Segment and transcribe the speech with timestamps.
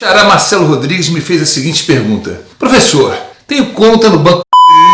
[0.00, 3.12] Xará Marcelo Rodrigues me fez a seguinte pergunta: Professor,
[3.48, 4.44] tenho conta no banco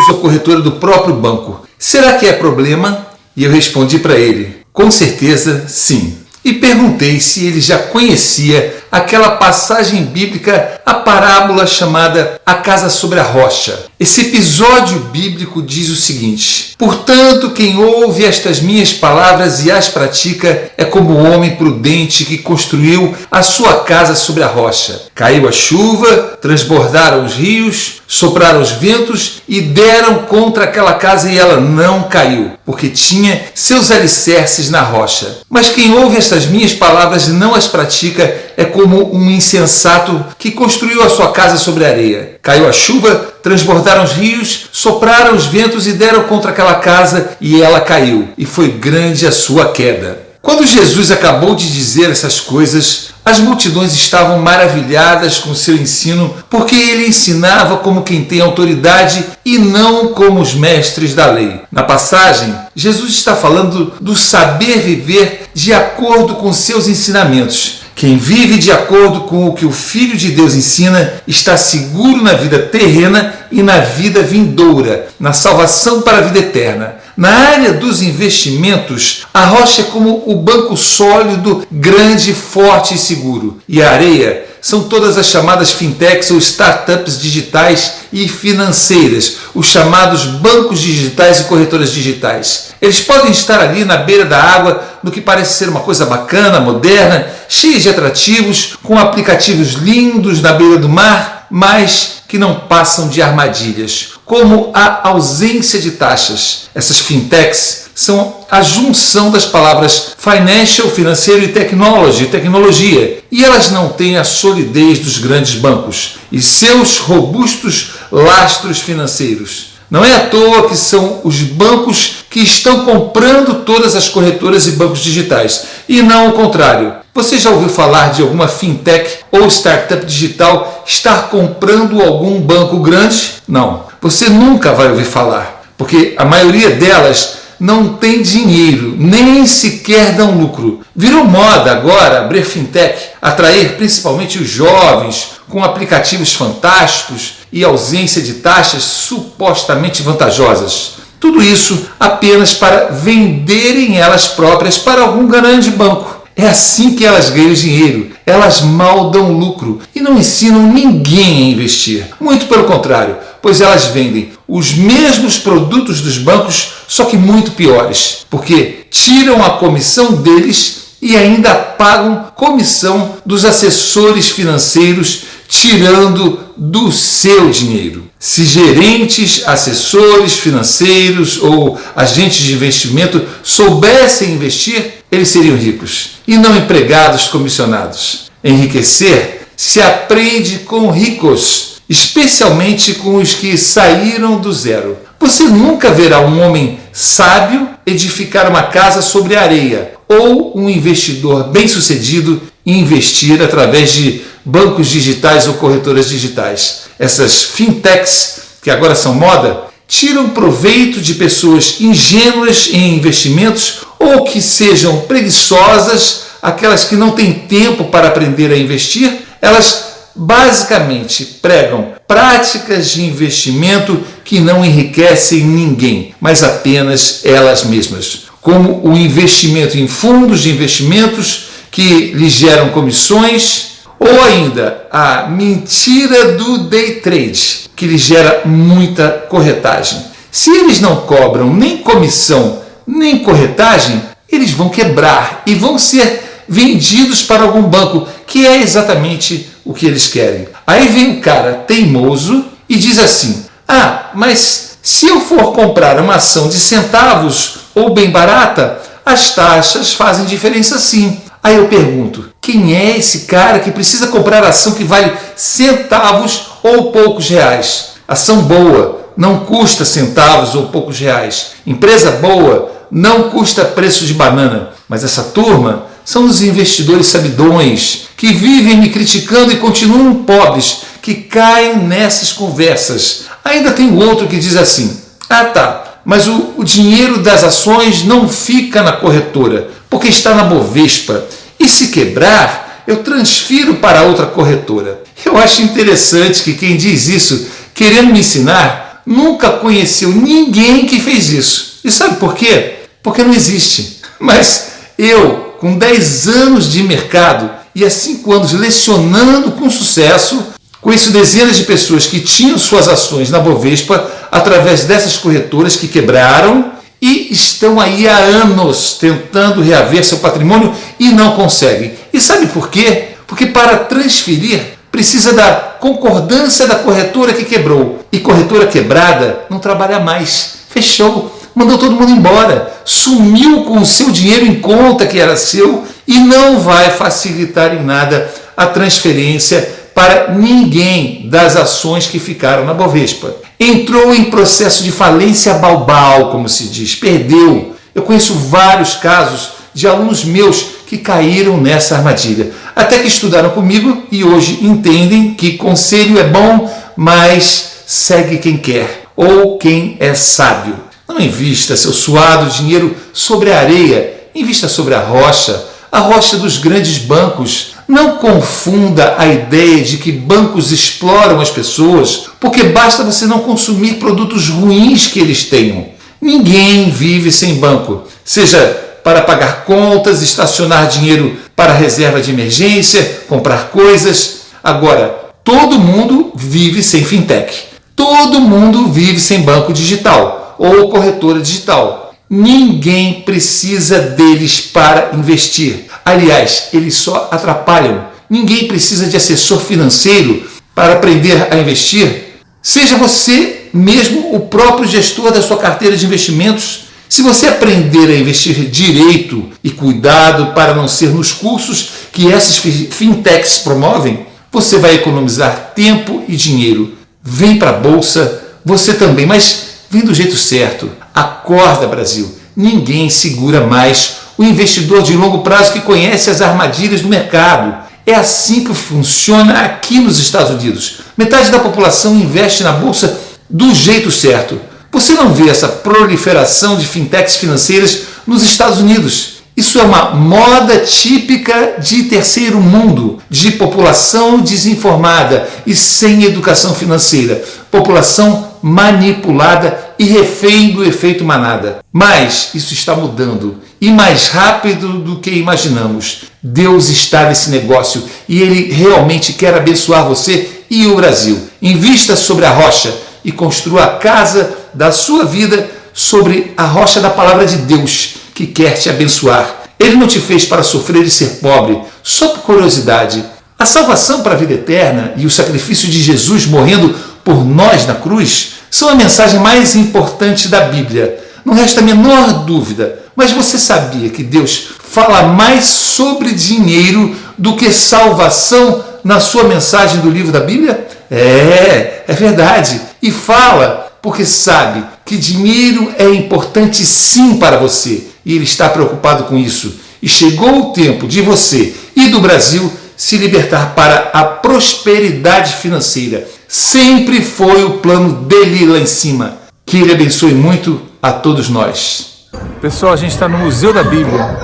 [0.01, 1.69] uso a corretora do próprio banco.
[1.79, 3.07] Será que é problema?
[3.37, 6.24] E eu respondi para ele: Com certeza sim.
[6.45, 13.19] E perguntei se ele já conhecia aquela passagem bíblica, a parábola chamada A Casa sobre
[13.19, 13.87] a Rocha.
[13.99, 20.71] Esse episódio bíblico diz o seguinte: Portanto, quem ouve estas minhas palavras e as pratica
[20.77, 25.03] é como o homem prudente que construiu a sua casa sobre a rocha.
[25.15, 31.39] Caiu a chuva, transbordaram os rios, sopraram os ventos e deram contra aquela casa e
[31.39, 35.39] ela não caiu, porque tinha seus alicerces na rocha.
[35.49, 40.51] Mas quem ouve estas minhas palavras e não as pratica é como um insensato que
[40.51, 42.37] construiu a sua casa sobre areia.
[42.43, 47.63] Caiu a chuva, transbordaram os rios, sopraram os ventos e deram contra aquela casa e
[47.63, 50.24] ela caiu, e foi grande a sua queda.
[50.45, 56.75] Quando Jesus acabou de dizer essas coisas, as multidões estavam maravilhadas com seu ensino, porque
[56.75, 61.63] ele ensinava como quem tem autoridade e não como os mestres da lei.
[61.73, 67.81] Na passagem, Jesus está falando do saber viver de acordo com seus ensinamentos.
[67.95, 72.35] Quem vive de acordo com o que o Filho de Deus ensina está seguro na
[72.35, 76.97] vida terrena e na vida vindoura, na salvação para a vida eterna.
[77.17, 83.61] Na área dos investimentos, a rocha é como o banco sólido, grande, forte e seguro.
[83.69, 90.25] E a areia são todas as chamadas fintechs ou startups digitais e financeiras, os chamados
[90.25, 92.71] bancos digitais e corretoras digitais.
[92.83, 96.61] Eles podem estar ali na beira da água, no que parece ser uma coisa bacana,
[96.61, 103.07] moderna, cheia de atrativos, com aplicativos lindos na beira do mar, mas que não passam
[103.07, 106.69] de armadilhas, como a ausência de taxas.
[106.75, 113.91] Essas fintechs são a junção das palavras financial, financeiro e technology, tecnologia, e elas não
[113.91, 119.67] têm a solidez dos grandes bancos e seus robustos lastros financeiros.
[119.89, 124.73] Não é à toa que são os bancos que estão comprando todas as corretoras e
[124.73, 127.04] bancos digitais, e não o contrário.
[127.15, 133.35] Você já ouviu falar de alguma fintech ou startup digital estar comprando algum banco grande?
[133.47, 133.85] Não.
[134.03, 140.33] Você nunca vai ouvir falar, porque a maioria delas não tem dinheiro, nem sequer dão
[140.33, 140.81] lucro.
[140.95, 148.35] Virou moda agora abrir fintech, atrair principalmente os jovens com aplicativos fantásticos e ausência de
[148.35, 150.95] taxas supostamente vantajosas.
[151.21, 156.14] Tudo isso apenas para venderem elas próprias para algum grande banco.
[156.37, 158.11] É assim que elas ganham dinheiro.
[158.27, 162.07] Elas mal dão lucro e não ensinam ninguém a investir.
[162.21, 168.27] Muito pelo contrário, pois elas vendem os mesmos produtos dos bancos, só que muito piores,
[168.29, 177.51] porque tiram a comissão deles e ainda pagam comissão dos assessores financeiros, tirando do seu
[177.51, 178.05] dinheiro.
[178.19, 186.57] Se gerentes, assessores financeiros ou agentes de investimento soubessem investir, eles seriam ricos e não
[186.57, 188.31] empregados comissionados.
[188.43, 194.99] Enriquecer se aprende com ricos, especialmente com os que saíram do zero.
[195.21, 202.43] Você nunca verá um homem sábio edificar uma casa sobre areia ou um investidor bem-sucedido
[202.67, 206.85] investir através de bancos digitais ou corretoras digitais.
[206.99, 214.41] Essas fintechs, que agora são moda, tiram proveito de pessoas ingênuas em investimentos ou que
[214.41, 219.85] sejam preguiçosas, aquelas que não têm tempo para aprender a investir, elas
[220.15, 228.97] basicamente pregam práticas de investimento que não enriquecem ninguém, mas apenas elas mesmas, como o
[228.97, 237.01] investimento em fundos de investimentos que lhes geram comissões, ou ainda a mentira do day
[237.01, 240.05] trade, que lhe gera muita corretagem.
[240.31, 247.23] Se eles não cobram nem comissão nem corretagem, eles vão quebrar e vão ser vendidos
[247.23, 250.49] para algum banco, que é exatamente o que eles querem.
[250.67, 256.17] Aí vem um cara teimoso e diz assim: Ah, mas se eu for comprar uma
[256.17, 261.21] ação de centavos ou bem barata, as taxas fazem diferença sim.
[261.43, 266.93] Aí eu pergunto: quem é esse cara que precisa comprar ação que vale centavos ou
[266.93, 267.93] poucos reais?
[268.07, 271.53] Ação boa não custa centavos ou poucos reais.
[271.67, 274.75] Empresa boa não custa preço de banana.
[274.87, 281.15] Mas essa turma são os investidores sabidões que vivem me criticando e continuam pobres, que
[281.15, 283.25] caem nessas conversas.
[283.43, 285.01] Ainda tem outro que diz assim:
[285.31, 290.45] ah tá, mas o, o dinheiro das ações não fica na corretora, porque está na
[290.45, 291.25] Bovespa.
[291.65, 295.03] E se quebrar, eu transfiro para outra corretora.
[295.25, 301.31] Eu acho interessante que quem diz isso, querendo me ensinar, nunca conheceu ninguém que fez
[301.31, 301.79] isso.
[301.83, 302.81] E sabe por quê?
[303.03, 304.03] Porque não existe.
[304.21, 310.49] Mas eu, com 10 anos de mercado e há 5 anos lecionando com sucesso,
[310.83, 316.74] conheço dezenas de pessoas que tinham suas ações na Bovespa através dessas corretoras que quebraram
[317.05, 321.93] e estão aí há anos tentando reaver seu patrimônio e não conseguem.
[322.11, 323.09] E sabe por quê?
[323.27, 328.03] Porque para transferir precisa da concordância da corretora que quebrou.
[328.11, 330.55] E corretora quebrada não trabalha mais.
[330.71, 331.31] Fechou.
[331.55, 332.73] Mandou todo mundo embora.
[332.87, 337.85] Sumiu com o seu dinheiro em conta que era seu e não vai facilitar em
[337.85, 343.35] nada a transferência para ninguém das ações que ficaram na Bovespa.
[343.59, 347.75] Entrou em processo de falência balbal, como se diz, perdeu.
[347.95, 352.53] Eu conheço vários casos de alunos meus que caíram nessa armadilha.
[352.75, 359.05] Até que estudaram comigo e hoje entendem que conselho é bom, mas segue quem quer
[359.17, 360.77] ou quem é sábio.
[361.09, 366.59] Não invista seu suado dinheiro sobre a areia, invista sobre a rocha, a rocha dos
[366.59, 367.74] grandes bancos.
[367.87, 373.95] Não confunda a ideia de que bancos exploram as pessoas, porque basta você não consumir
[373.95, 375.89] produtos ruins que eles tenham.
[376.21, 378.59] Ninguém vive sem banco, seja
[379.05, 384.45] para pagar contas, estacionar dinheiro para reserva de emergência, comprar coisas.
[384.63, 387.65] Agora, todo mundo vive sem fintech.
[387.95, 392.15] Todo mundo vive sem banco digital ou corretora digital.
[392.31, 395.85] Ninguém precisa deles para investir.
[396.05, 398.07] Aliás, eles só atrapalham.
[398.29, 402.41] Ninguém precisa de assessor financeiro para aprender a investir.
[402.63, 406.85] Seja você mesmo o próprio gestor da sua carteira de investimentos
[407.15, 412.57] se você aprender a investir direito e cuidado para não ser nos cursos que essas
[412.57, 416.95] fintechs promovem, você vai economizar tempo e dinheiro.
[417.23, 420.91] Vem para a bolsa, você também, mas vem do jeito certo.
[421.15, 422.35] Acorda, Brasil.
[422.57, 427.85] Ninguém segura mais o investidor de longo prazo que conhece as armadilhas do mercado.
[428.07, 430.99] É assim que funciona aqui nos Estados Unidos.
[431.17, 434.61] Metade da população investe na bolsa do jeito certo
[434.95, 439.35] você não vê essa proliferação de fintechs financeiras nos Estados Unidos.
[439.57, 447.43] Isso é uma moda típica de terceiro mundo, de população desinformada e sem educação financeira,
[447.73, 451.79] população manipulada e refém do efeito manada.
[451.93, 456.25] Mas isso está mudando e mais rápido do que imaginamos.
[456.43, 461.49] Deus está nesse negócio e ele realmente quer abençoar você e o Brasil.
[461.61, 462.95] Invista sobre a rocha
[463.25, 468.47] e construa a casa da sua vida sobre a rocha da palavra de Deus que
[468.47, 469.63] quer te abençoar.
[469.79, 473.25] Ele não te fez para sofrer e ser pobre, só por curiosidade.
[473.59, 476.95] A salvação para a vida eterna e o sacrifício de Jesus morrendo
[477.25, 481.25] por nós na cruz são a mensagem mais importante da Bíblia.
[481.45, 483.05] Não resta a menor dúvida.
[483.15, 490.01] Mas você sabia que Deus fala mais sobre dinheiro do que salvação na sua mensagem
[490.01, 490.89] do livro da Bíblia?
[491.09, 492.81] É, é verdade.
[493.01, 499.23] E fala porque sabe que dinheiro é importante sim para você e ele está preocupado
[499.23, 499.77] com isso.
[500.03, 506.27] E chegou o tempo de você e do Brasil se libertar para a prosperidade financeira.
[506.49, 509.39] Sempre foi o plano dele lá em cima.
[509.67, 512.29] Que ele abençoe muito a todos nós.
[512.61, 514.39] Pessoal, a gente está no Museu da Bíblia.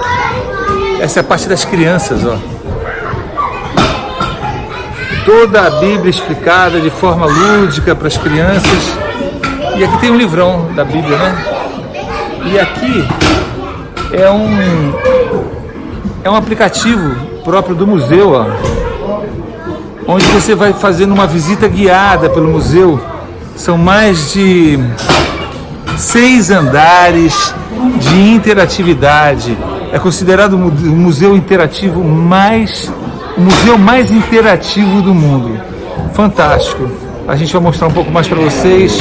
[1.01, 2.39] Essa é a parte das crianças, ó.
[5.25, 9.11] Toda a Bíblia explicada de forma lúdica para as crianças
[9.77, 11.45] e aqui tem um livrão da Bíblia, né?
[12.45, 13.09] E aqui
[14.13, 14.93] é um
[16.23, 17.17] é um aplicativo
[17.51, 18.47] próprio do museu, ó,
[20.07, 23.01] onde você vai fazendo uma visita guiada pelo museu.
[23.57, 24.79] São mais de
[25.99, 27.53] seis andares
[27.99, 29.59] de interatividade.
[29.93, 32.89] É considerado o museu interativo mais
[33.37, 35.61] o museu mais interativo do mundo.
[36.15, 36.89] Fantástico.
[37.27, 38.97] A gente vai mostrar um pouco mais para vocês